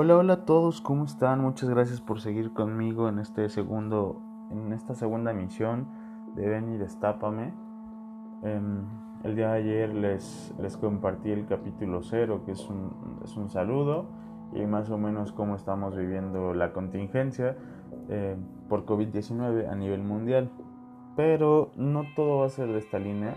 Hola, 0.00 0.16
hola 0.16 0.32
a 0.34 0.44
todos, 0.44 0.80
¿cómo 0.80 1.06
están? 1.06 1.40
Muchas 1.40 1.68
gracias 1.68 2.00
por 2.00 2.20
seguir 2.20 2.52
conmigo 2.52 3.08
en 3.08 3.18
este 3.18 3.48
segundo, 3.48 4.22
en 4.48 4.72
esta 4.72 4.94
segunda 4.94 5.32
emisión 5.32 5.88
de 6.36 6.48
Ven 6.48 6.72
y 6.72 6.78
Destápame. 6.78 7.52
Em, 8.44 8.84
el 9.24 9.34
día 9.34 9.48
de 9.48 9.58
ayer 9.58 9.92
les, 9.92 10.54
les 10.60 10.76
compartí 10.76 11.32
el 11.32 11.46
capítulo 11.46 12.04
0, 12.04 12.42
que 12.46 12.52
es 12.52 12.64
un, 12.68 13.18
es 13.24 13.36
un 13.36 13.50
saludo, 13.50 14.06
y 14.54 14.66
más 14.66 14.88
o 14.88 14.98
menos 14.98 15.32
cómo 15.32 15.56
estamos 15.56 15.96
viviendo 15.96 16.54
la 16.54 16.72
contingencia 16.72 17.56
eh, 18.08 18.36
por 18.68 18.86
COVID-19 18.86 19.68
a 19.68 19.74
nivel 19.74 20.04
mundial. 20.04 20.48
Pero 21.16 21.72
no 21.74 22.04
todo 22.14 22.38
va 22.38 22.46
a 22.46 22.50
ser 22.50 22.68
de 22.68 22.78
esta 22.78 23.00
línea, 23.00 23.34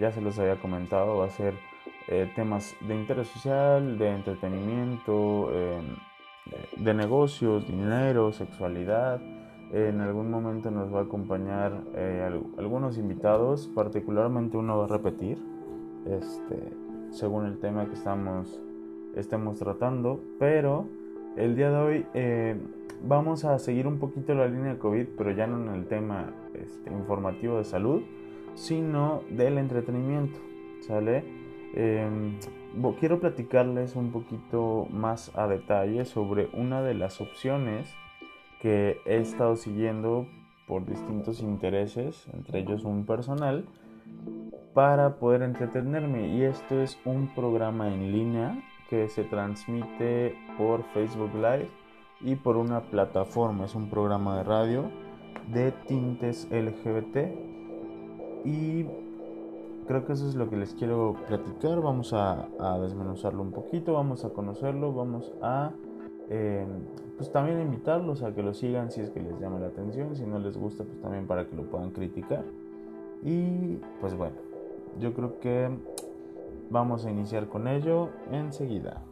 ya 0.00 0.10
se 0.10 0.22
los 0.22 0.38
había 0.38 0.58
comentado, 0.58 1.18
va 1.18 1.26
a 1.26 1.28
ser 1.28 1.52
eh, 2.12 2.30
temas 2.34 2.76
de 2.86 2.94
interés 2.94 3.28
social, 3.28 3.96
de 3.96 4.10
entretenimiento, 4.10 5.50
em, 5.54 5.96
de 6.76 6.92
negocios, 6.92 7.66
dinero, 7.66 8.32
sexualidad. 8.32 9.18
En 9.72 10.02
algún 10.02 10.30
momento 10.30 10.70
nos 10.70 10.92
va 10.92 11.00
a 11.00 11.02
acompañar 11.04 11.72
eh, 11.94 12.28
algunos 12.58 12.98
invitados, 12.98 13.66
particularmente 13.74 14.58
uno 14.58 14.76
va 14.76 14.84
a 14.84 14.88
repetir, 14.88 15.38
este, 16.04 16.74
según 17.10 17.46
el 17.46 17.58
tema 17.58 17.86
que 17.86 17.94
estamos, 17.94 18.60
estemos 19.16 19.58
tratando, 19.58 20.20
pero 20.38 20.86
el 21.36 21.56
día 21.56 21.70
de 21.70 21.76
hoy 21.76 22.06
eh, 22.12 22.60
vamos 23.02 23.46
a 23.46 23.58
seguir 23.58 23.86
un 23.86 23.98
poquito 23.98 24.34
la 24.34 24.48
línea 24.48 24.74
de 24.74 24.78
COVID, 24.78 25.06
pero 25.16 25.30
ya 25.30 25.46
no 25.46 25.62
en 25.62 25.74
el 25.74 25.86
tema 25.86 26.34
este, 26.52 26.90
informativo 26.90 27.56
de 27.56 27.64
salud, 27.64 28.02
sino 28.54 29.22
del 29.30 29.56
entretenimiento, 29.56 30.38
¿sale? 30.80 31.41
Em, 31.74 32.38
quiero 32.98 33.18
platicarles 33.20 33.96
un 33.96 34.12
poquito 34.12 34.86
más 34.90 35.30
a 35.36 35.46
detalle 35.46 36.04
sobre 36.04 36.48
una 36.52 36.82
de 36.82 36.94
las 36.94 37.20
opciones 37.20 37.94
que 38.60 38.98
he 39.06 39.18
estado 39.18 39.56
siguiendo 39.56 40.26
por 40.66 40.86
distintos 40.86 41.40
intereses, 41.40 42.28
entre 42.32 42.60
ellos 42.60 42.84
un 42.84 43.06
personal, 43.06 43.66
para 44.74 45.16
poder 45.16 45.42
entretenerme. 45.42 46.28
Y 46.28 46.42
esto 46.42 46.80
es 46.80 46.98
un 47.04 47.28
programa 47.34 47.92
en 47.92 48.12
línea 48.12 48.62
que 48.88 49.08
se 49.08 49.24
transmite 49.24 50.36
por 50.58 50.84
Facebook 50.92 51.34
Live 51.34 51.68
y 52.20 52.36
por 52.36 52.56
una 52.56 52.82
plataforma. 52.82 53.64
Es 53.64 53.74
un 53.74 53.88
programa 53.88 54.38
de 54.38 54.44
radio 54.44 54.90
de 55.52 55.72
tintes 55.72 56.48
LGBT. 56.50 57.34
Y 58.44 58.86
creo 59.86 60.04
que 60.04 60.12
eso 60.12 60.28
es 60.28 60.34
lo 60.34 60.48
que 60.48 60.56
les 60.56 60.74
quiero 60.74 61.16
platicar. 61.28 61.80
Vamos 61.80 62.12
a, 62.12 62.48
desmenuzarlo 62.80 63.42
un 63.42 63.52
poquito, 63.52 63.94
vamos 63.94 64.24
a 64.24 64.30
conocerlo, 64.30 64.92
vamos 64.92 65.32
a 65.42 65.72
eh, 66.28 66.66
pues 67.16 67.30
también 67.30 67.60
invitarlos 67.60 68.22
a 68.22 68.34
que 68.34 68.42
lo 68.42 68.54
sigan 68.54 68.90
si 68.90 69.00
es 69.00 69.10
que 69.10 69.20
les 69.20 69.38
llama 69.38 69.58
la 69.58 69.66
atención, 69.66 70.16
si 70.16 70.24
no 70.24 70.38
les 70.38 70.56
gusta 70.56 70.84
pues 70.84 71.00
también 71.00 71.26
para 71.26 71.46
que 71.46 71.56
lo 71.56 71.64
puedan 71.64 71.90
criticar. 71.90 72.44
Y 73.22 73.76
pues 74.00 74.14
bueno, 74.16 74.36
yo 74.98 75.14
creo 75.14 75.38
que 75.38 75.70
vamos 76.70 77.04
a 77.04 77.10
iniciar 77.10 77.48
con 77.48 77.68
ello 77.68 78.08
enseguida. 78.30 79.02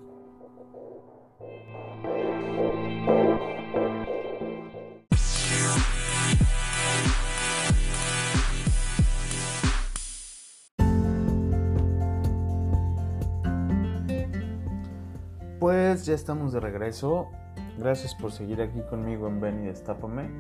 Pues 16.01 16.07
ya 16.07 16.15
estamos 16.15 16.55
de 16.55 16.61
regreso. 16.61 17.29
Gracias 17.77 18.15
por 18.15 18.33
seguir 18.33 18.63
aquí 18.63 18.81
conmigo 18.89 19.29
en 19.29 19.39
Ven 19.39 19.65
y 19.65 19.67
Destápame. 19.67 20.31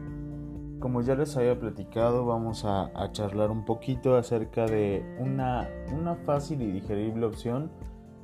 Como 0.78 1.02
ya 1.02 1.14
les 1.16 1.36
había 1.36 1.60
platicado, 1.60 2.24
vamos 2.24 2.64
a, 2.64 2.90
charlar 3.12 3.50
un 3.50 3.66
poquito 3.66 4.16
acerca 4.16 4.64
de 4.64 5.04
una, 5.18 5.68
una 5.92 6.14
fácil 6.14 6.62
y 6.62 6.72
digerible 6.72 7.26
opción 7.26 7.70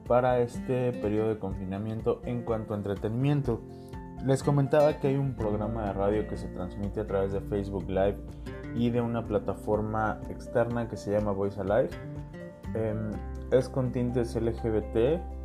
para 0.08 0.40
este 0.40 0.92
periodo 0.92 1.28
de 1.28 1.38
confinamiento 1.38 2.22
en 2.24 2.40
cuanto 2.40 2.72
a 2.72 2.78
entretenimiento. 2.78 3.60
Les 4.24 4.42
comentaba 4.42 4.98
que 4.98 5.08
hay 5.08 5.16
un 5.16 5.34
programa 5.34 5.88
de 5.88 5.92
radio 5.92 6.28
que 6.28 6.38
se 6.38 6.48
transmite 6.48 7.00
a 7.00 7.06
través 7.06 7.34
de 7.34 7.42
Facebook 7.42 7.84
Live 7.86 8.16
y 8.74 8.88
de 8.88 9.02
una 9.02 9.26
plataforma 9.26 10.22
externa 10.30 10.88
que 10.88 10.96
se 10.96 11.10
llama 11.10 11.32
Voice 11.32 11.60
Alive. 11.60 11.90
Em, 12.72 13.10
es 13.50 13.68
con 13.68 13.92
tintes 13.92 14.34
LGBT 14.34 15.35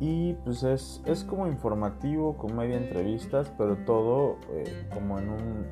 y 0.00 0.32
pues 0.32 0.62
es, 0.62 1.02
es 1.04 1.24
como 1.24 1.46
informativo, 1.46 2.38
comedia, 2.38 2.78
entrevistas, 2.78 3.52
pero 3.58 3.76
todo 3.84 4.38
eh, 4.50 4.86
como 4.94 5.18
en 5.18 5.28
un, 5.28 5.66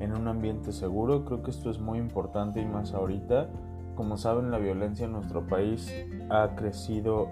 en 0.00 0.12
un 0.12 0.28
ambiente 0.28 0.70
seguro. 0.72 1.24
Creo 1.24 1.42
que 1.42 1.50
esto 1.50 1.70
es 1.70 1.80
muy 1.80 1.98
importante 1.98 2.60
y 2.60 2.66
más 2.66 2.92
ahorita. 2.92 3.48
Como 3.94 4.18
saben, 4.18 4.50
la 4.50 4.58
violencia 4.58 5.06
en 5.06 5.12
nuestro 5.12 5.46
país 5.46 5.90
ha 6.28 6.54
crecido 6.56 7.28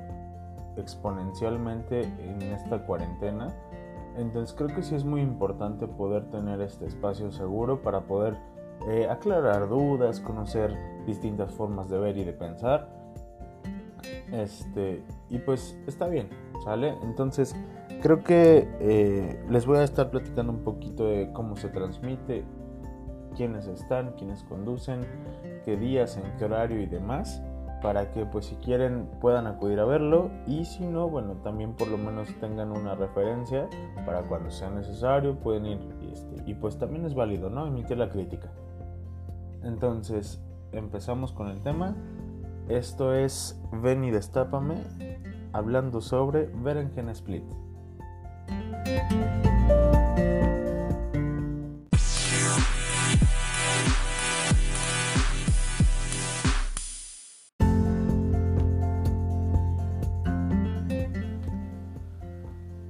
exponencialmente 0.79 2.01
en 2.01 2.41
esta 2.43 2.87
cuarentena. 2.87 3.55
Entonces 4.17 4.57
creo 4.57 4.75
que 4.75 4.83
sí 4.83 4.95
es 4.95 5.05
muy 5.05 5.21
importante 5.21 5.87
poder 5.87 6.31
tener 6.31 6.63
este 6.63 6.87
espacio 6.87 7.31
seguro 7.31 7.83
para 7.83 8.07
poder 8.07 8.39
eh, 8.89 9.07
aclarar 9.09 9.69
dudas, 9.69 10.21
conocer 10.21 10.75
distintas 11.07 11.53
formas 11.53 11.91
de 11.91 11.99
ver 11.99 12.17
y 12.17 12.25
de 12.25 12.33
pensar 12.33 12.98
este, 14.33 15.03
y 15.31 15.39
pues 15.39 15.77
está 15.87 16.07
bien, 16.07 16.29
¿sale? 16.65 16.95
Entonces, 17.03 17.55
creo 18.03 18.23
que 18.23 18.69
eh, 18.81 19.45
les 19.49 19.67
voy 19.67 19.79
a 19.79 19.85
estar 19.85 20.11
platicando 20.11 20.53
un 20.53 20.65
poquito 20.65 21.07
de 21.07 21.33
cómo 21.33 21.57
se 21.57 21.69
transmite, 21.69 22.45
quiénes 23.37 23.67
están, 23.67 24.13
quiénes 24.13 24.43
conducen, 24.45 25.01
qué 25.65 25.77
días, 25.77 26.17
en 26.17 26.37
qué 26.39 26.45
horario 26.45 26.81
y 26.81 26.87
demás, 26.87 27.43
para 27.83 28.11
que 28.11 28.27
pues 28.27 28.47
si 28.47 28.57
quieren 28.57 29.09
puedan 29.21 29.47
acudir 29.47 29.79
a 29.79 29.85
verlo 29.85 30.31
y 30.47 30.65
si 30.65 30.85
no, 30.85 31.09
bueno, 31.09 31.35
también 31.45 31.75
por 31.75 31.89
lo 31.89 31.97
menos 31.97 32.29
tengan 32.41 32.73
una 32.73 32.95
referencia 32.95 33.69
para 34.05 34.23
cuando 34.23 34.51
sea 34.51 34.71
necesario 34.71 35.39
pueden 35.39 35.67
ir 35.67 35.79
este, 36.13 36.43
y 36.47 36.55
pues 36.55 36.79
también 36.79 37.05
es 37.05 37.15
válido, 37.15 37.51
¿no? 37.51 37.67
Emitir 37.67 37.97
la 37.97 38.09
crítica. 38.09 38.51
Entonces, 39.63 40.41
empezamos 40.73 41.33
con 41.33 41.49
el 41.49 41.61
tema. 41.63 41.95
Esto 42.69 43.15
es 43.15 43.59
Ven 43.73 44.05
y 44.05 44.11
Destápame, 44.11 44.77
hablando 45.55 46.03
sobre 46.03 46.51
Berenjena 46.55 47.13
Split. 47.13 47.43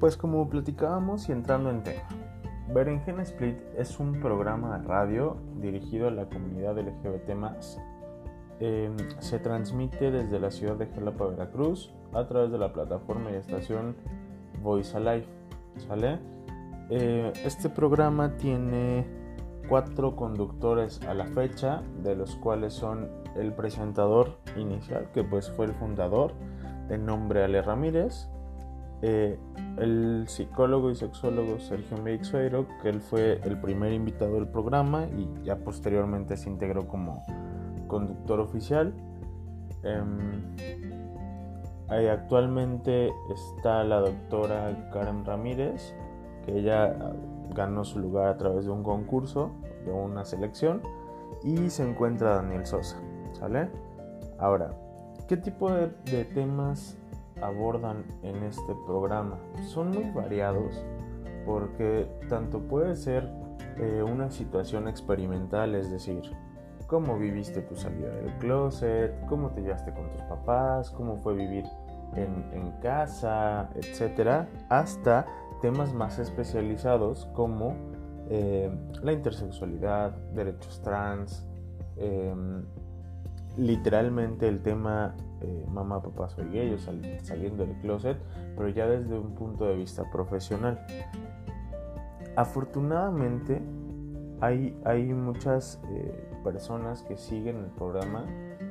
Pues 0.00 0.16
como 0.16 0.48
platicábamos 0.50 1.28
y 1.28 1.32
entrando 1.32 1.70
en 1.70 1.84
tema, 1.84 2.02
Berenjena 2.74 3.22
Split 3.22 3.58
es 3.76 4.00
un 4.00 4.20
programa 4.20 4.76
de 4.76 4.88
radio 4.88 5.36
dirigido 5.60 6.08
a 6.08 6.10
la 6.10 6.28
comunidad 6.28 6.76
LGBT 6.76 7.36
Em, 8.60 8.96
se 9.20 9.38
transmite 9.38 10.10
desde 10.10 10.40
la 10.40 10.50
ciudad 10.50 10.74
de 10.74 10.86
Jalapa, 10.86 11.26
Veracruz, 11.26 11.92
a 12.12 12.26
través 12.26 12.50
de 12.50 12.58
la 12.58 12.72
plataforma 12.72 13.30
y 13.30 13.34
estación 13.34 13.94
Voice 14.62 14.96
Alive. 14.96 15.26
¿Sale? 15.86 16.18
Eh, 16.90 17.32
este 17.44 17.68
programa 17.68 18.36
tiene 18.36 19.06
cuatro 19.68 20.16
conductores 20.16 21.00
a 21.02 21.14
la 21.14 21.26
fecha, 21.26 21.82
de 22.02 22.16
los 22.16 22.34
cuales 22.36 22.72
son 22.72 23.08
el 23.36 23.52
presentador 23.52 24.38
inicial, 24.56 25.08
que 25.12 25.22
pues 25.22 25.50
fue 25.50 25.66
el 25.66 25.72
fundador, 25.74 26.32
de 26.88 26.98
nombre 26.98 27.44
Ale 27.44 27.62
Ramírez, 27.62 28.28
eh, 29.02 29.38
el 29.76 30.24
psicólogo 30.26 30.90
y 30.90 30.96
sexólogo 30.96 31.60
Sergio 31.60 31.98
Meixueiro, 31.98 32.66
que 32.82 32.88
él 32.88 33.00
fue 33.00 33.40
el 33.44 33.60
primer 33.60 33.92
invitado 33.92 34.34
del 34.34 34.48
programa 34.48 35.06
y 35.06 35.28
ya 35.44 35.56
posteriormente 35.56 36.36
se 36.36 36.48
integró 36.48 36.88
como 36.88 37.22
conductor 37.88 38.40
oficial. 38.40 38.94
Em, 39.82 40.56
actualmente 41.88 43.12
está 43.32 43.82
la 43.84 44.00
doctora 44.00 44.90
Karen 44.92 45.24
Ramírez, 45.24 45.94
que 46.44 46.58
ella 46.58 46.96
ah, 47.00 47.12
ganó 47.54 47.84
su 47.84 47.98
lugar 47.98 48.28
a 48.28 48.36
través 48.36 48.66
de 48.66 48.70
un 48.70 48.82
concurso, 48.82 49.50
de 49.84 49.92
una 49.92 50.24
selección, 50.24 50.82
y 51.42 51.70
se 51.70 51.88
encuentra 51.88 52.36
Daniel 52.36 52.66
Sosa, 52.66 52.96
¿sale? 53.32 53.70
Ahora, 54.38 54.72
¿qué 55.28 55.36
tipo 55.36 55.70
de, 55.70 56.24
temas 56.24 56.96
abordan 57.40 58.04
en 58.22 58.42
este 58.42 58.74
programa? 58.86 59.38
Son 59.66 59.90
muy 59.90 60.10
variados, 60.10 60.84
porque 61.46 62.08
tanto 62.28 62.60
puede 62.60 62.96
ser 62.96 63.30
eh, 63.78 64.02
una 64.02 64.30
situación 64.30 64.88
experimental, 64.88 65.74
es 65.74 65.90
decir, 65.90 66.22
cómo 66.88 67.18
viviste 67.18 67.60
tu 67.60 67.76
salida 67.76 68.08
del 68.08 68.32
closet, 68.38 69.14
cómo 69.26 69.50
te 69.50 69.60
llevaste 69.60 69.92
con 69.92 70.10
tus 70.10 70.22
papás, 70.22 70.90
cómo 70.90 71.18
fue 71.18 71.34
vivir 71.34 71.64
en, 72.16 72.72
casa, 72.82 73.68
etcétera, 73.74 74.48
hasta 74.70 75.26
temas 75.60 75.92
más 75.92 76.18
especializados 76.18 77.26
como 77.34 77.76
eh, 78.30 78.70
la 79.02 79.12
intersexualidad, 79.12 80.12
derechos 80.32 80.80
trans, 80.82 81.46
em, 81.96 82.64
literalmente 83.56 84.48
el 84.48 84.62
tema 84.62 85.14
eh, 85.42 85.66
mamá, 85.68 86.02
papá, 86.02 86.28
soy 86.30 86.48
gay 86.48 86.72
o 86.72 86.78
saliendo 86.78 87.66
del 87.66 87.76
closet, 87.80 88.16
pero 88.56 88.68
ya 88.70 88.88
desde 88.88 89.18
un 89.18 89.34
punto 89.34 89.66
de 89.66 89.76
vista 89.76 90.10
profesional. 90.10 90.84
Afortunadamente 92.34 93.60
hay, 94.40 94.76
hay 94.84 95.12
muchas 95.12 95.80
eh, 95.90 96.27
personas 96.48 97.02
que 97.02 97.18
siguen 97.18 97.58
el 97.58 97.66
programa 97.66 98.24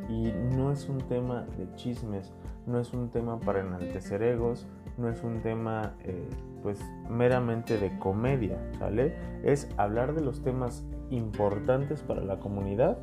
y 0.09 0.33
no 0.55 0.71
es 0.71 0.89
un 0.89 0.97
tema 0.97 1.45
de 1.59 1.71
chismes, 1.75 2.33
no 2.65 2.79
es 2.79 2.91
un 2.91 3.09
tema 3.09 3.39
para 3.39 3.59
enaltecer 3.59 4.23
egos, 4.23 4.65
no 4.97 5.09
es 5.09 5.23
un 5.23 5.41
tema 5.41 5.93
eh, 6.03 6.27
pues 6.63 6.79
meramente 7.07 7.77
de 7.77 7.99
comedia, 7.99 8.57
¿sale? 8.79 9.15
Es 9.43 9.69
hablar 9.77 10.15
de 10.15 10.21
los 10.21 10.41
temas 10.41 10.83
importantes 11.11 12.01
para 12.01 12.21
la 12.21 12.39
comunidad, 12.39 12.97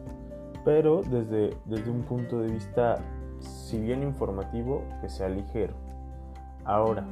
pero 0.64 1.02
desde, 1.02 1.56
desde 1.66 1.88
un 1.88 2.02
punto 2.02 2.40
de 2.40 2.50
vista, 2.50 2.98
si 3.38 3.80
bien 3.80 4.02
informativo, 4.02 4.82
que 5.00 5.08
sea 5.08 5.28
ligero. 5.28 5.74
Ahora, 6.64 7.04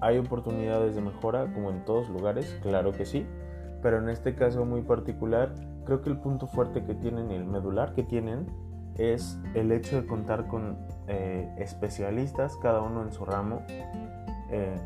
¿hay 0.00 0.18
oportunidades 0.18 0.94
de 0.94 1.00
mejora 1.00 1.52
como 1.52 1.70
en 1.70 1.84
todos 1.84 2.08
lugares? 2.10 2.56
Claro 2.62 2.92
que 2.92 3.06
sí, 3.06 3.26
pero 3.82 3.98
en 3.98 4.08
este 4.08 4.36
caso 4.36 4.64
muy 4.64 4.82
particular, 4.82 5.52
creo 5.84 6.02
que 6.02 6.10
el 6.10 6.18
punto 6.18 6.46
fuerte 6.46 6.84
que 6.84 6.94
tienen 6.94 7.30
y 7.30 7.34
el 7.34 7.44
medular 7.44 7.94
que 7.94 8.02
tienen 8.02 8.46
es 8.96 9.38
el 9.54 9.72
hecho 9.72 10.00
de 10.00 10.06
contar 10.06 10.46
con 10.46 10.78
eh, 11.06 11.52
especialistas, 11.58 12.56
cada 12.56 12.82
uno 12.82 13.02
en 13.02 13.12
su 13.12 13.24
ramo, 13.24 13.62
eh, 14.50 14.76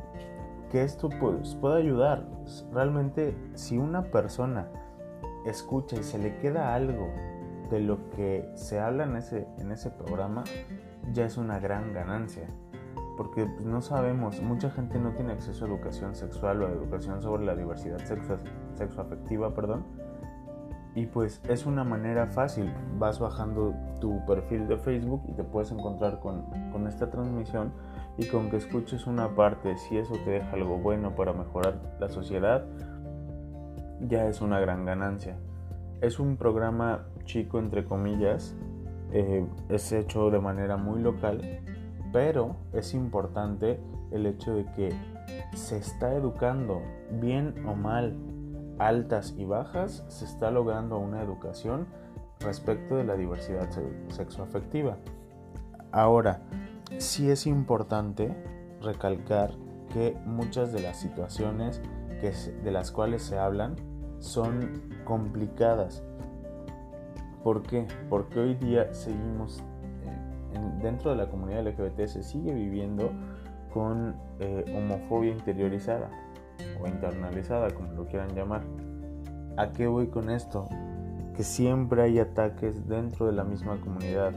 que 0.70 0.82
esto 0.82 1.08
pues, 1.08 1.54
puede 1.56 1.82
ayudar. 1.82 2.24
Realmente, 2.72 3.36
si 3.54 3.78
una 3.78 4.02
persona 4.02 4.68
escucha 5.46 5.96
y 5.96 6.02
se 6.02 6.18
le 6.18 6.36
queda 6.38 6.74
algo 6.74 7.08
de 7.70 7.80
lo 7.80 8.10
que 8.10 8.48
se 8.54 8.78
habla 8.78 9.04
en 9.04 9.16
ese, 9.16 9.46
en 9.58 9.72
ese 9.72 9.90
programa, 9.90 10.44
ya 11.12 11.26
es 11.26 11.36
una 11.36 11.58
gran 11.58 11.92
ganancia. 11.92 12.46
Porque 13.16 13.46
pues, 13.46 13.64
no 13.64 13.80
sabemos, 13.80 14.40
mucha 14.42 14.70
gente 14.70 14.98
no 14.98 15.12
tiene 15.12 15.32
acceso 15.32 15.64
a 15.64 15.68
educación 15.68 16.14
sexual 16.14 16.62
o 16.62 16.66
a 16.66 16.70
educación 16.70 17.22
sobre 17.22 17.44
la 17.44 17.54
diversidad 17.54 17.98
sexo, 17.98 18.38
sexoafectiva, 18.76 19.54
perdón 19.54 20.03
y 20.94 21.06
pues 21.06 21.40
es 21.48 21.66
una 21.66 21.82
manera 21.84 22.26
fácil. 22.26 22.72
Vas 22.98 23.18
bajando 23.18 23.74
tu 24.00 24.24
perfil 24.26 24.68
de 24.68 24.76
Facebook 24.76 25.22
y 25.28 25.32
te 25.32 25.42
puedes 25.42 25.72
encontrar 25.72 26.20
con, 26.20 26.44
esta 26.86 27.10
transmisión 27.10 27.72
y 28.16 28.26
con 28.26 28.50
que 28.50 28.58
escuches 28.58 29.06
una 29.06 29.34
parte, 29.34 29.76
si 29.76 29.96
eso 29.96 30.14
te 30.24 30.30
deja 30.30 30.52
algo 30.52 30.78
bueno 30.78 31.14
para 31.16 31.32
mejorar 31.32 31.80
la 31.98 32.08
sociedad, 32.08 32.64
ya 34.00 34.26
es 34.28 34.40
una 34.40 34.60
gran 34.60 34.84
ganancia. 34.84 35.36
Es 36.00 36.20
un 36.20 36.36
programa 36.36 37.06
chico, 37.24 37.58
entre 37.58 37.84
comillas, 37.84 38.54
eh, 39.12 39.46
es 39.68 39.90
hecho 39.92 40.30
de 40.30 40.38
manera 40.38 40.76
muy 40.76 41.00
local, 41.00 41.40
pero 42.12 42.56
es 42.72 42.94
importante 42.94 43.80
el 44.12 44.26
hecho 44.26 44.54
de 44.54 44.64
que 44.72 44.92
se 45.54 45.78
está 45.78 46.14
educando, 46.14 46.82
bien 47.10 47.54
o 47.66 47.74
mal, 47.74 48.14
altas 48.78 49.34
y 49.36 49.44
bajas, 49.44 50.04
se 50.08 50.24
está 50.24 50.50
logrando 50.50 50.98
una 50.98 51.22
educación 51.22 51.86
respecto 52.40 52.96
de 52.96 53.04
la 53.04 53.16
diversidad 53.16 53.68
sexoafectiva. 54.08 54.96
Ahora, 55.92 56.42
sí 56.98 57.30
es 57.30 57.46
importante 57.46 58.34
recalcar 58.82 59.52
que 59.92 60.16
muchas 60.26 60.72
de 60.72 60.80
las 60.80 60.98
situaciones 60.98 61.80
de 62.62 62.70
las 62.70 62.90
cuales 62.90 63.22
se 63.22 63.38
hablan 63.38 63.76
son 64.18 64.82
complicadas. 65.04 66.02
¿Por 67.42 67.62
qué? 67.62 67.86
Porque 68.08 68.40
hoy 68.40 68.54
día 68.54 68.94
seguimos, 68.94 69.62
eh, 70.02 70.58
dentro 70.80 71.10
de 71.10 71.18
la 71.18 71.28
comunidad 71.28 71.66
LGBT 71.66 72.06
se 72.06 72.22
sigue 72.22 72.54
viviendo 72.54 73.10
con 73.74 74.16
eh, 74.40 74.64
homofobia 74.74 75.32
interiorizada 75.32 76.08
o 76.80 76.86
internalizada, 76.86 77.70
como 77.70 77.92
lo 77.92 78.06
quieran 78.06 78.34
llamar. 78.34 78.62
¿A 79.56 79.72
qué 79.72 79.86
voy 79.86 80.08
con 80.08 80.30
esto? 80.30 80.68
Que 81.36 81.42
siempre 81.42 82.02
hay 82.02 82.18
ataques 82.18 82.88
dentro 82.88 83.26
de 83.26 83.32
la 83.32 83.44
misma 83.44 83.80
comunidad. 83.80 84.32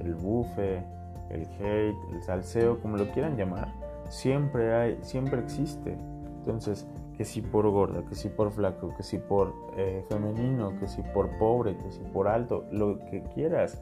El 0.00 0.14
bufe, 0.14 0.84
el 1.30 1.42
hate, 1.42 1.96
el 2.12 2.22
salseo, 2.22 2.80
como 2.80 2.96
lo 2.96 3.10
quieran 3.12 3.36
llamar, 3.36 3.72
siempre 4.08 4.74
hay, 4.74 4.98
siempre 5.02 5.40
existe. 5.40 5.96
Entonces, 6.38 6.86
que 7.16 7.24
si 7.24 7.40
por 7.40 7.68
gorda, 7.70 8.04
que 8.08 8.14
si 8.14 8.28
por 8.28 8.50
flaco, 8.52 8.94
que 8.96 9.02
si 9.02 9.18
por 9.18 9.54
eh, 9.76 10.04
femenino, 10.08 10.78
que 10.78 10.86
si 10.86 11.02
por 11.02 11.30
pobre, 11.38 11.76
que 11.76 11.90
si 11.90 12.00
por 12.00 12.28
alto, 12.28 12.64
lo 12.70 12.98
que 13.06 13.22
quieras. 13.34 13.80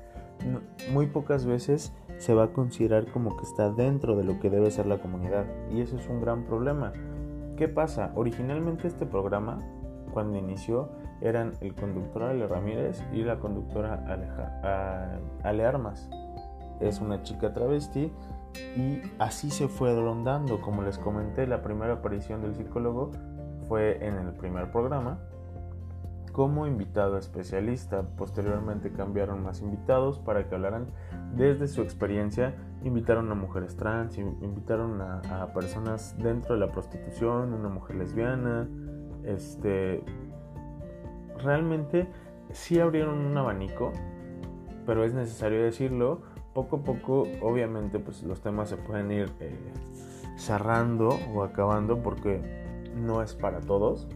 muy 0.92 1.06
pocas 1.06 1.44
veces 1.44 1.92
se 2.18 2.34
va 2.34 2.44
a 2.44 2.52
considerar 2.52 3.06
como 3.10 3.36
que 3.36 3.44
está 3.44 3.70
dentro 3.70 4.16
de 4.16 4.24
lo 4.24 4.38
que 4.40 4.50
debe 4.50 4.70
ser 4.70 4.86
la 4.86 4.98
comunidad. 4.98 5.46
Y 5.70 5.80
eso 5.80 5.96
es 5.96 6.08
un 6.08 6.20
gran 6.20 6.44
problema. 6.44 6.92
¿Qué 7.56 7.68
pasa? 7.68 8.10
Originalmente 8.16 8.88
este 8.88 9.06
programa, 9.06 9.58
cuando 10.12 10.38
inició, 10.38 10.90
eran 11.20 11.52
el 11.60 11.74
conductor 11.74 12.24
Ale 12.24 12.46
Ramírez 12.48 13.02
y 13.12 13.22
la 13.22 13.38
conductora 13.38 14.04
Ale 15.42 15.64
Armas. 15.64 16.10
Es 16.80 17.00
una 17.00 17.22
chica 17.22 17.54
travesti 17.54 18.12
y 18.76 19.00
así 19.18 19.50
se 19.50 19.68
fue 19.68 19.94
rondando. 19.94 20.60
Como 20.60 20.82
les 20.82 20.98
comenté, 20.98 21.46
la 21.46 21.62
primera 21.62 21.94
aparición 21.94 22.42
del 22.42 22.54
psicólogo 22.56 23.12
fue 23.68 24.04
en 24.04 24.14
el 24.18 24.32
primer 24.32 24.70
programa 24.72 25.20
como 26.34 26.66
invitado 26.66 27.16
especialista. 27.16 28.02
Posteriormente 28.02 28.90
cambiaron 28.90 29.44
más 29.44 29.60
invitados 29.60 30.18
para 30.18 30.48
que 30.48 30.56
hablaran 30.56 30.88
desde 31.36 31.68
su 31.68 31.80
experiencia. 31.80 32.56
Invitaron 32.82 33.30
a 33.30 33.36
mujeres 33.36 33.76
trans, 33.76 34.18
invitaron 34.18 35.00
a, 35.00 35.46
personas 35.54 36.16
dentro 36.18 36.54
de 36.54 36.66
la 36.66 36.72
prostitución, 36.72 37.54
una 37.54 37.68
mujer 37.68 37.96
lesbiana. 37.96 38.68
Este, 39.22 40.02
realmente 41.40 42.08
sí 42.50 42.80
abrieron 42.80 43.24
un 43.24 43.38
abanico, 43.38 43.92
pero 44.86 45.04
es 45.04 45.14
necesario 45.14 45.62
decirlo. 45.62 46.22
Poco 46.52 46.76
a 46.78 46.82
poco, 46.82 47.28
obviamente, 47.42 48.00
pues 48.00 48.24
los 48.24 48.40
temas 48.40 48.70
se 48.70 48.76
pueden 48.76 49.12
ir 49.12 49.30
eh, 49.38 49.56
cerrando 50.36 51.10
o 51.32 51.44
acabando 51.44 52.02
porque 52.02 52.42
no 52.96 53.22
es 53.22 53.34
para 53.34 53.60
todos. 53.60 54.08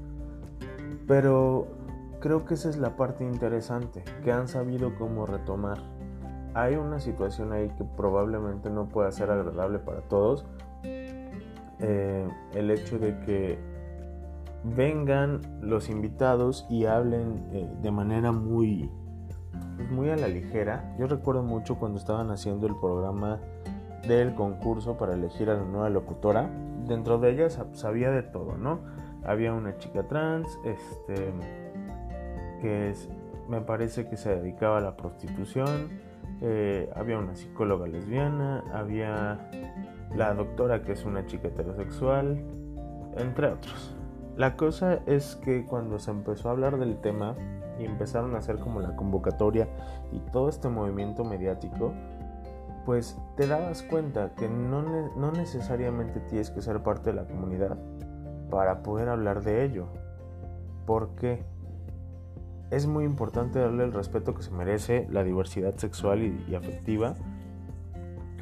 Pero 1.06 1.77
Creo 2.20 2.44
que 2.44 2.54
esa 2.54 2.68
es 2.68 2.78
la 2.78 2.96
parte 2.96 3.24
interesante, 3.24 4.02
que 4.24 4.32
han 4.32 4.48
sabido 4.48 4.96
cómo 4.98 5.24
retomar. 5.24 5.78
Hay 6.54 6.74
una 6.74 6.98
situación 6.98 7.52
ahí 7.52 7.68
que 7.76 7.84
probablemente 7.84 8.70
no 8.70 8.88
pueda 8.88 9.12
ser 9.12 9.30
agradable 9.30 9.78
para 9.78 10.00
todos. 10.00 10.44
Eh, 10.82 12.28
el 12.54 12.70
hecho 12.72 12.98
de 12.98 13.20
que 13.20 13.58
vengan 14.64 15.40
los 15.60 15.88
invitados 15.88 16.66
y 16.68 16.86
hablen 16.86 17.48
eh, 17.52 17.70
de 17.80 17.90
manera 17.92 18.32
muy, 18.32 18.90
pues, 19.76 19.88
muy 19.90 20.10
a 20.10 20.16
la 20.16 20.26
ligera. 20.26 20.96
Yo 20.98 21.06
recuerdo 21.06 21.44
mucho 21.44 21.78
cuando 21.78 21.98
estaban 21.98 22.32
haciendo 22.32 22.66
el 22.66 22.74
programa 22.74 23.38
del 24.08 24.34
concurso 24.34 24.96
para 24.96 25.14
elegir 25.14 25.50
a 25.50 25.54
la 25.54 25.64
nueva 25.64 25.88
locutora. 25.88 26.50
Dentro 26.86 27.18
de 27.18 27.30
ellas 27.30 27.60
sabía 27.74 28.10
de 28.10 28.22
todo, 28.22 28.56
¿no? 28.56 28.80
Había 29.24 29.52
una 29.52 29.76
chica 29.76 30.04
trans, 30.04 30.48
este 30.64 31.32
que 32.60 32.90
es, 32.90 33.08
me 33.48 33.60
parece 33.60 34.08
que 34.08 34.16
se 34.16 34.36
dedicaba 34.36 34.78
a 34.78 34.80
la 34.80 34.96
prostitución, 34.96 35.88
eh, 36.40 36.90
había 36.94 37.18
una 37.18 37.34
psicóloga 37.34 37.86
lesbiana, 37.86 38.62
había 38.72 39.50
la 40.14 40.34
doctora 40.34 40.82
que 40.82 40.92
es 40.92 41.04
una 41.04 41.26
chica 41.26 41.48
heterosexual, 41.48 42.38
entre 43.16 43.48
otros. 43.48 43.96
La 44.36 44.56
cosa 44.56 45.00
es 45.06 45.36
que 45.36 45.64
cuando 45.64 45.98
se 45.98 46.12
empezó 46.12 46.48
a 46.48 46.52
hablar 46.52 46.78
del 46.78 47.00
tema 47.00 47.34
y 47.78 47.84
empezaron 47.84 48.34
a 48.34 48.38
hacer 48.38 48.58
como 48.58 48.80
la 48.80 48.94
convocatoria 48.94 49.68
y 50.12 50.20
todo 50.30 50.48
este 50.48 50.68
movimiento 50.68 51.24
mediático, 51.24 51.92
pues 52.84 53.18
te 53.36 53.46
dabas 53.46 53.82
cuenta 53.82 54.34
que 54.36 54.48
no, 54.48 54.82
no 55.16 55.32
necesariamente 55.32 56.20
tienes 56.20 56.50
que 56.50 56.62
ser 56.62 56.82
parte 56.82 57.10
de 57.10 57.16
la 57.16 57.24
comunidad 57.26 57.76
para 58.48 58.82
poder 58.82 59.08
hablar 59.08 59.42
de 59.42 59.64
ello. 59.64 59.88
¿Por 60.86 61.14
qué? 61.16 61.44
Es 62.70 62.86
muy 62.86 63.04
importante 63.04 63.58
darle 63.58 63.84
el 63.84 63.92
respeto 63.92 64.34
que 64.34 64.42
se 64.42 64.50
merece 64.50 65.06
la 65.10 65.24
diversidad 65.24 65.76
sexual 65.76 66.22
y, 66.22 66.54
afectiva 66.54 67.14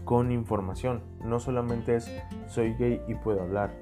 con 0.05 0.33
información. 0.33 1.03
No 1.25 1.41
solamente 1.41 1.97
es 1.97 2.11
soy 2.49 2.75
gay 2.75 3.03
y 3.09 3.15
puedo 3.15 3.43
hablar. 3.43 3.75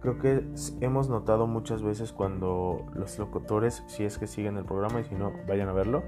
Creo 0.00 0.18
que 0.18 0.44
hemos 0.80 1.08
notado 1.08 1.46
muchas 1.46 1.82
veces 1.82 2.12
cuando 2.12 2.86
los 2.94 3.18
locutores, 3.18 3.82
si 3.86 4.04
es 4.04 4.18
que 4.18 4.26
siguen 4.26 4.56
el 4.56 4.64
programa 4.64 5.00
y 5.00 5.04
si 5.04 5.14
no, 5.14 5.32
vayan 5.48 5.68
a 5.68 5.72
verlo, 5.72 6.02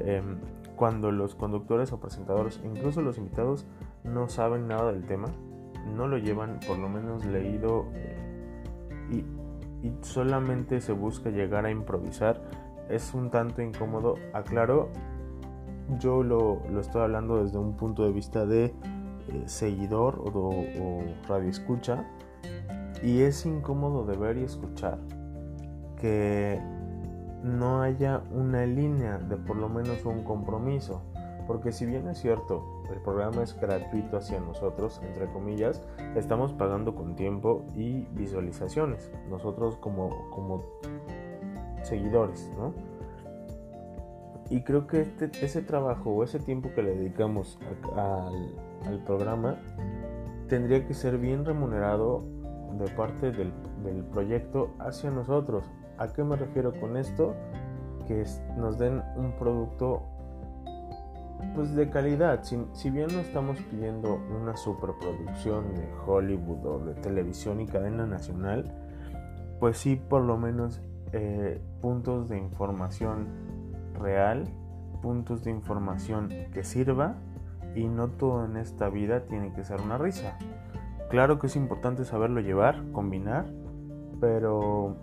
em, 0.00 0.38
cuando 0.76 1.10
los 1.10 1.34
conductores 1.34 1.92
o 1.92 2.00
presentadores, 2.00 2.60
incluso 2.64 3.02
los 3.02 3.18
invitados, 3.18 3.66
no 4.04 4.28
saben 4.28 4.68
nada 4.68 4.92
del 4.92 5.04
tema, 5.04 5.28
no 5.94 6.06
lo 6.06 6.18
llevan 6.18 6.60
por 6.66 6.78
lo 6.78 6.88
menos 6.88 7.24
leído 7.24 7.86
eh, 7.94 8.16
y 9.82 9.92
solamente 10.02 10.80
se 10.80 10.92
busca 10.92 11.30
llegar 11.30 11.66
a 11.66 11.70
improvisar, 11.70 12.40
es 12.88 13.14
un 13.14 13.30
tanto 13.30 13.62
incómodo. 13.62 14.16
Aclaro, 14.32 14.88
yo 15.98 16.22
lo, 16.22 16.62
estoy 16.80 17.02
hablando 17.02 17.42
desde 17.42 17.58
un 17.58 17.76
punto 17.76 18.04
de 18.04 18.12
vista 18.12 18.46
de 18.46 18.66
eh, 18.66 18.74
seguidor 19.46 20.20
o, 20.24 20.48
o 20.48 21.02
radio 21.28 21.50
escucha 21.50 22.04
y 23.02 23.22
es 23.22 23.44
incómodo 23.46 24.04
de 24.04 24.16
ver 24.16 24.36
y 24.38 24.44
escuchar 24.44 24.98
que 26.00 26.60
no 27.42 27.82
haya 27.82 28.22
una 28.30 28.66
línea 28.66 29.18
de 29.18 29.36
por 29.36 29.56
lo 29.56 29.68
menos 29.68 30.04
un 30.04 30.22
compromiso. 30.24 31.02
Porque 31.46 31.72
si 31.72 31.86
bien 31.86 32.08
es 32.08 32.18
cierto, 32.18 32.82
el 32.92 33.00
programa 33.00 33.42
es 33.42 33.58
gratuito 33.58 34.16
hacia 34.16 34.38
nosotros, 34.40 35.00
entre 35.02 35.26
comillas, 35.32 35.82
estamos 36.14 36.52
pagando 36.52 36.94
con 36.94 37.16
tiempo 37.16 37.64
y 37.74 38.04
visualizaciones, 38.12 39.10
nosotros 39.28 39.76
como, 39.76 40.30
como 40.30 40.62
seguidores, 41.92 42.50
¿no? 42.56 42.72
Y 44.48 44.62
creo 44.62 44.86
que 44.86 45.02
este, 45.02 45.30
ese 45.44 45.60
trabajo 45.60 46.10
o 46.10 46.24
ese 46.24 46.38
tiempo 46.38 46.70
que 46.74 46.82
le 46.82 46.94
dedicamos 46.96 47.58
al, 47.94 48.54
al, 48.86 48.98
programa 49.04 49.56
tendría 50.48 50.86
que 50.86 50.94
ser 50.94 51.18
bien 51.18 51.44
remunerado 51.44 52.24
de 52.78 52.88
parte 52.90 53.30
del, 53.30 53.52
del 53.84 54.04
proyecto 54.04 54.70
hacia 54.78 55.10
nosotros. 55.10 55.64
¿A 55.98 56.08
qué 56.08 56.24
me 56.24 56.36
refiero 56.36 56.72
con 56.80 56.96
esto? 56.96 57.34
Que 58.08 58.24
nos 58.56 58.78
den 58.78 59.02
un 59.16 59.32
producto 59.38 60.02
pues 61.54 61.74
de 61.74 61.90
calidad. 61.90 62.42
Si, 62.42 62.90
bien 62.90 63.08
no 63.12 63.20
estamos 63.20 63.58
pidiendo 63.70 64.18
una 64.40 64.56
superproducción 64.56 65.74
de 65.74 65.86
Hollywood 66.06 66.66
o 66.66 66.78
de 66.78 66.94
televisión 66.94 67.60
y 67.60 67.66
cadena 67.66 68.06
nacional, 68.06 68.72
pues 69.60 69.78
sí 69.78 69.96
por 69.96 70.22
lo 70.22 70.38
menos 70.38 70.80
eh, 71.12 71.60
puntos 71.80 72.28
de 72.28 72.38
información 72.38 73.28
real, 74.00 74.44
puntos 75.02 75.44
de 75.44 75.50
información 75.50 76.28
que 76.52 76.64
sirva 76.64 77.16
y 77.74 77.86
no 77.88 78.08
todo 78.08 78.44
en 78.44 78.56
esta 78.56 78.88
vida 78.88 79.26
tiene 79.26 79.52
que 79.52 79.64
ser 79.64 79.80
una 79.80 79.98
risa. 79.98 80.38
Claro 81.10 81.38
que 81.38 81.46
es 81.48 81.56
importante 81.56 82.04
saberlo 82.04 82.40
llevar, 82.40 82.82
combinar, 82.92 83.46
pero 84.20 84.96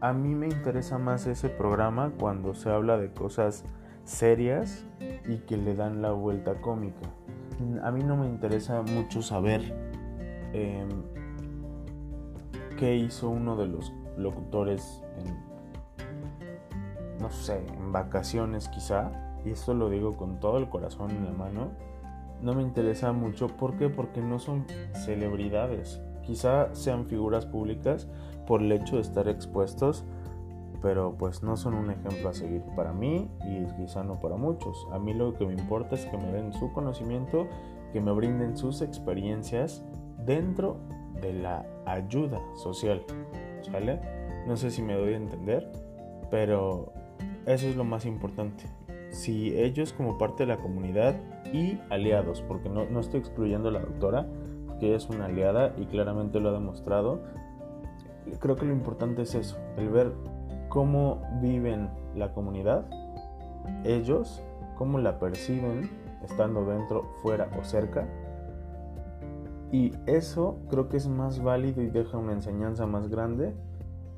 a 0.00 0.12
mí 0.12 0.34
me 0.34 0.48
interesa 0.48 0.98
más 0.98 1.26
ese 1.26 1.48
programa 1.48 2.12
cuando 2.18 2.54
se 2.54 2.70
habla 2.70 2.98
de 2.98 3.12
cosas 3.12 3.64
serias 4.04 4.84
y 5.28 5.38
que 5.38 5.56
le 5.56 5.74
dan 5.74 6.02
la 6.02 6.10
vuelta 6.10 6.60
cómica. 6.60 7.08
A 7.82 7.90
mí 7.90 8.02
no 8.02 8.16
me 8.16 8.26
interesa 8.26 8.82
mucho 8.82 9.22
saber 9.22 9.62
em, 10.52 10.88
qué 12.76 12.96
hizo 12.96 13.30
uno 13.30 13.56
de 13.56 13.68
los 13.68 13.92
locutores 14.16 15.02
en, 15.18 15.44
no 17.20 17.30
sé, 17.30 17.64
en 17.66 17.92
vacaciones 17.92 18.68
quizá, 18.68 19.10
y 19.44 19.50
esto 19.50 19.74
lo 19.74 19.90
digo 19.90 20.16
con 20.16 20.40
todo 20.40 20.58
el 20.58 20.68
corazón 20.68 21.10
en 21.10 21.24
la 21.24 21.32
mano, 21.32 21.70
no 22.40 22.54
me 22.54 22.62
interesa 22.62 23.12
mucho. 23.12 23.48
¿Por 23.48 23.76
qué? 23.76 23.88
Porque 23.88 24.20
no 24.20 24.38
son 24.38 24.66
celebridades. 25.04 26.00
Quizá 26.22 26.74
sean 26.74 27.06
figuras 27.06 27.46
públicas 27.46 28.08
por 28.46 28.60
el 28.60 28.72
hecho 28.72 28.96
de 28.96 29.02
estar 29.02 29.28
expuestos 29.28 30.04
pero 30.84 31.14
pues 31.16 31.42
no 31.42 31.56
son 31.56 31.72
un 31.72 31.90
ejemplo 31.90 32.28
a 32.28 32.34
seguir 32.34 32.60
para 32.76 32.92
mí 32.92 33.26
y 33.40 33.64
quizá 33.78 34.04
no 34.04 34.20
para 34.20 34.36
muchos. 34.36 34.86
A 34.92 34.98
mí 34.98 35.14
lo 35.14 35.32
que 35.32 35.46
me 35.46 35.54
importa 35.54 35.94
es 35.94 36.04
que 36.04 36.18
me 36.18 36.30
den 36.30 36.52
su 36.52 36.70
conocimiento, 36.74 37.48
que 37.94 38.02
me 38.02 38.12
brinden 38.12 38.54
sus 38.54 38.82
experiencias 38.82 39.82
dentro 40.26 40.76
de 41.22 41.32
la 41.32 41.64
ayuda 41.86 42.38
social. 42.56 43.02
No 44.46 44.56
sé 44.56 44.70
si 44.70 44.82
me 44.82 44.94
doy 44.94 45.14
a 45.14 45.16
entender, 45.16 45.70
pero 46.30 46.92
eso 47.46 47.66
es 47.66 47.76
lo 47.76 47.84
más 47.84 48.06
importante. 48.06 48.64
Si 49.10 49.56
ellos 49.56 49.92
como 49.92 50.18
parte 50.18 50.44
de 50.44 50.48
la 50.48 50.56
comunidad 50.56 51.14
y 51.52 51.78
aliados, 51.90 52.42
porque 52.42 52.68
no, 52.68 52.84
no 52.86 53.00
estoy 53.00 53.20
excluyendo 53.20 53.68
a 53.68 53.72
la 53.72 53.80
doctora, 53.80 54.26
porque 54.66 54.88
ella 54.88 54.96
es 54.96 55.08
una 55.08 55.26
aliada 55.26 55.74
y 55.78 55.86
claramente 55.86 56.40
lo 56.40 56.50
ha 56.50 56.52
demostrado, 56.52 57.22
creo 58.40 58.56
que 58.56 58.66
lo 58.66 58.72
importante 58.72 59.22
es 59.22 59.34
eso, 59.34 59.56
el 59.76 59.88
ver 59.88 60.12
cómo 60.68 61.22
viven 61.40 61.88
la 62.16 62.32
comunidad, 62.32 62.84
ellos, 63.84 64.42
cómo 64.76 64.98
la 64.98 65.18
perciben 65.18 65.90
estando 66.24 66.64
dentro, 66.64 67.04
fuera 67.22 67.48
o 67.58 67.64
cerca. 67.64 68.08
Y 69.74 69.90
eso 70.06 70.60
creo 70.70 70.88
que 70.88 70.96
es 70.98 71.08
más 71.08 71.42
válido 71.42 71.82
y 71.82 71.88
deja 71.88 72.16
una 72.16 72.32
enseñanza 72.32 72.86
más 72.86 73.08
grande 73.08 73.54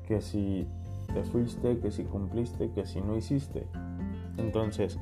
que 0.07 0.21
si 0.21 0.67
te 1.11 1.23
fuiste, 1.23 1.79
que 1.79 1.89
si 1.89 2.03
cumpliste, 2.03 2.69
que 2.73 2.85
si 2.85 3.01
no 3.01 3.17
hiciste. 3.17 3.65
Entonces, 4.37 4.99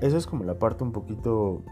esa 0.00 0.16
es 0.16 0.26
como 0.26 0.42
la 0.42 0.58
parte 0.58 0.82
un 0.82 0.90
poquito 0.90 1.62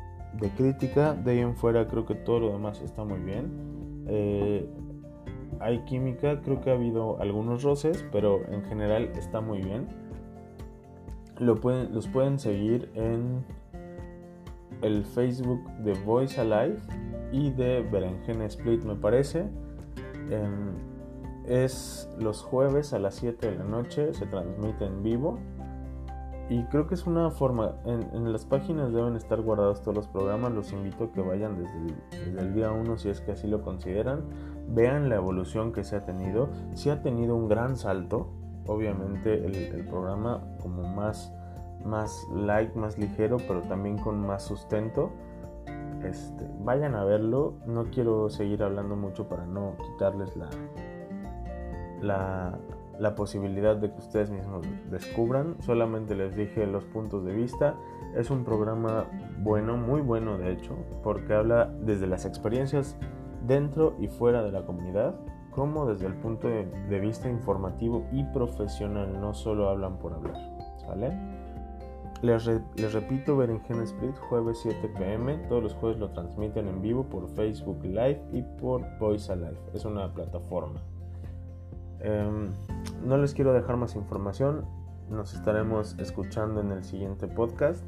de 0.41 0.49
crítica. 0.51 1.15
De 1.15 1.33
ahí 1.33 1.39
en 1.41 1.57
fuera 1.57 1.89
creo 1.89 2.07
que 2.07 2.15
todo 2.15 2.39
lo 2.39 2.53
demás 2.53 2.81
está 2.83 3.03
muy 3.03 3.19
bien. 3.19 4.05
Eh, 4.07 4.65
hay 5.59 5.81
química, 5.81 6.41
creo 6.41 6.61
que 6.61 6.71
ha 6.71 6.75
habido 6.75 7.21
algunos 7.21 7.65
roces, 7.65 8.07
pero 8.13 8.47
en 8.49 8.63
general 8.63 9.11
está 9.17 9.41
muy 9.41 9.59
bien. 9.61 9.89
Lo 11.41 11.57
pueden, 11.57 11.93
los 11.93 12.07
pueden 12.07 12.39
seguir 12.39 12.93
en 12.95 13.45
el 14.85 15.05
Facebook 15.05 15.69
de 15.79 15.95
Voice 16.05 16.41
Alive 16.41 16.77
y 17.33 17.51
de 17.51 17.83
Berenjena 17.83 18.45
Split, 18.47 18.85
me 18.85 18.95
parece. 18.95 19.49
Es 21.47 22.09
los 22.19 22.43
jueves 22.43 22.93
a 22.93 22.99
las 22.99 23.17
7 23.17 23.51
de 23.51 23.59
la 23.59 23.65
noche, 23.65 24.15
se 24.15 24.27
transmite 24.27 24.87
en 24.87 25.03
vivo. 25.03 25.39
Y 26.49 26.63
creo 26.65 26.87
que 26.87 26.95
es 26.95 27.07
una 27.07 27.31
forma, 27.31 27.77
en, 27.87 28.31
las 28.31 28.45
páginas 28.45 28.93
deben 28.93 29.17
estar 29.17 29.41
guardados 29.41 29.81
todos 29.81 29.97
los 29.97 30.09
programas, 30.09 30.53
los 30.53 30.73
invito 30.73 31.05
a 31.05 31.13
que 31.13 31.23
vayan 31.23 31.57
desde 31.57 32.27
desde 32.27 32.39
el 32.39 32.55
día 32.55 32.71
1 32.71 32.99
si 32.99 33.09
es 33.09 33.23
que 33.23 33.33
así 33.33 33.47
lo 33.49 33.63
consideran 33.63 34.25
vean 34.69 35.09
la 35.09 35.17
evolución 35.17 35.73
que 35.73 35.85
se 35.85 35.97
ha 35.97 36.05
tenido. 36.05 36.51
Si 36.75 36.91
ha 36.91 37.03
tenido 37.03 37.37
un 37.37 37.49
gran 37.49 37.77
salto, 37.77 38.33
obviamente 38.67 39.45
el, 39.45 39.87
programa 39.87 40.43
como 40.61 40.83
más, 40.83 41.33
más 41.85 42.27
light, 42.35 42.75
más 42.75 42.99
ligero, 42.99 43.37
pero 43.49 43.63
también 43.63 43.99
con 43.99 44.25
más 44.27 44.43
sustento. 44.43 45.11
Este, 46.05 46.49
vayan 46.61 46.95
a 46.95 47.05
verlo. 47.05 47.55
No 47.67 47.85
quiero 47.85 48.29
seguir 48.29 48.63
hablando 48.63 48.97
mucho 48.97 49.29
para 49.29 49.47
no 49.47 49.77
quitarles 49.79 50.37
la, 50.37 50.49
la, 52.01 52.59
la 52.99 53.15
posibilidad 53.15 53.77
de 53.77 53.91
que 53.91 53.99
ustedes 53.99 54.31
mismos 54.31 54.67
descubran. 54.91 55.57
Solamente 55.61 56.15
les 56.15 56.37
dije 56.37 56.67
los 56.67 56.85
puntos 56.85 57.25
de 57.25 57.33
vista. 57.33 57.75
Es 58.15 58.31
un 58.31 58.45
programa 58.45 59.07
bueno, 59.39 59.77
muy 59.77 60.01
bueno 60.01 60.39
de 60.39 60.53
hecho, 60.53 60.77
porque 61.03 61.35
habla 61.35 61.73
desde 61.81 62.07
las 62.07 62.25
experiencias 62.25 62.97
dentro 63.47 63.95
y 63.99 64.09
fuera 64.09 64.43
de 64.43 64.53
la 64.53 64.65
comunidad, 64.65 65.15
como 65.51 65.87
desde 65.87 66.07
el 66.07 66.15
punto 66.15 66.49
de, 66.49 67.01
vista 67.01 67.29
informativo 67.29 68.07
y 68.13 68.25
profesional, 68.25 69.21
no 69.21 69.35
solo 69.35 69.69
hablan 69.69 69.99
por 69.99 70.15
hablar. 70.15 70.37
¿Sale? 70.79 71.13
Les, 72.25 72.93
repito, 72.95 73.37
Berenjena 73.37 73.83
Split, 73.85 74.17
jueves 74.17 74.59
7 74.63 74.89
pm. 74.97 75.37
Todos 75.47 75.63
los 75.63 75.75
jueves 75.75 75.99
lo 75.99 76.11
transmiten 76.11 76.69
en 76.69 76.81
vivo 76.81 77.05
por 77.05 77.29
Facebook 77.29 77.85
Live 77.85 78.23
y 78.33 78.41
por 78.59 78.83
Voice 78.99 79.31
Alive. 79.31 79.59
Es 79.75 79.85
una 79.85 80.11
plataforma. 80.15 80.81
Em, 82.01 82.51
no 83.05 83.19
les 83.19 83.35
quiero 83.35 83.53
dejar 83.53 83.77
más 83.77 83.95
información. 83.95 84.65
Nos 85.11 85.35
estaremos 85.35 85.99
escuchando 85.99 86.63
en 86.63 86.73
el 86.73 86.83
siguiente 86.83 87.29
podcast. 87.29 87.85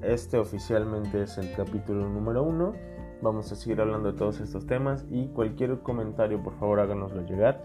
Este 0.00 0.38
oficialmente 0.38 1.22
es 1.22 1.36
el 1.38 1.52
capítulo 1.54 2.08
número 2.08 2.44
1 2.44 2.92
Vamos 3.20 3.50
a 3.50 3.56
seguir 3.56 3.80
hablando 3.80 4.12
de 4.12 4.18
todos 4.18 4.40
estos 4.40 4.64
temas 4.66 5.06
y 5.10 5.26
cualquier 5.28 5.80
comentario 5.80 6.40
por 6.40 6.54
favor 6.54 6.78
háganoslo 6.78 7.22
llegar. 7.22 7.64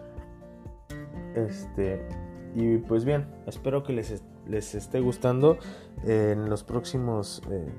Este, 1.36 2.08
y 2.56 2.78
pues 2.78 3.06
bien, 3.06 3.28
espero 3.46 3.84
que 3.84 3.94
les, 3.94 4.24
les 4.50 4.76
esté 4.76 5.00
gustando. 5.00 5.58
en 6.04 6.50
los 6.50 6.64
próximos 6.64 7.42
eh, 7.50 7.74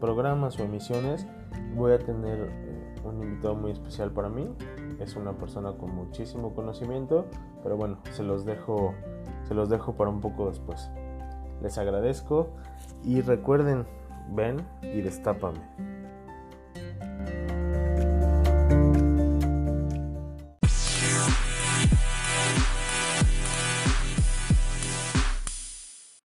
programas 0.00 0.58
o 0.60 0.64
emisiones 0.64 1.26
voy 1.74 1.92
a 1.92 1.98
tener 1.98 2.38
eh, 2.40 2.94
un 3.04 3.22
invitado 3.22 3.54
muy 3.54 3.72
especial 3.72 4.12
para 4.12 4.28
mí. 4.28 4.48
Es 5.00 5.16
una 5.16 5.32
persona 5.32 5.72
con 5.72 5.94
muchísimo 5.94 6.54
conocimiento, 6.54 7.26
pero 7.62 7.76
bueno, 7.76 7.98
se 8.12 8.22
los 8.22 8.44
dejo, 8.44 8.94
se 9.44 9.54
los 9.54 9.68
dejo 9.68 9.94
para 9.94 10.10
un 10.10 10.20
poco 10.20 10.48
después. 10.48 10.90
Les 11.62 11.78
agradezco 11.78 12.50
y 13.02 13.20
recuerden, 13.20 13.86
ven 14.30 14.66
y 14.82 15.00
destápame. 15.00 15.60